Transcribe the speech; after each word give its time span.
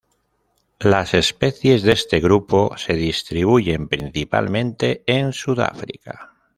Las 0.79 1.13
especies 1.13 1.83
de 1.83 1.91
este 1.91 2.19
grupo 2.21 2.75
se 2.75 2.95
distribuyen 2.95 3.87
principalmente 3.87 5.03
en 5.05 5.31
Sudáfrica. 5.31 6.39